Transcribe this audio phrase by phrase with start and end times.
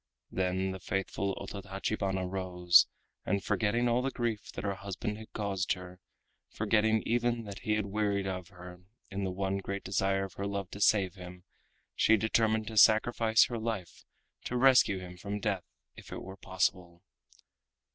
[0.31, 2.87] Then the faithful Ototachibana rose,
[3.23, 5.99] and forgetting all the grief that her husband had caused her,
[6.49, 10.47] forgetting even that he had wearied of her, in the one great desire of her
[10.47, 11.43] love to save him,
[11.93, 14.03] she determined to sacrifice her life
[14.45, 17.03] to rescue him from death if it were possible.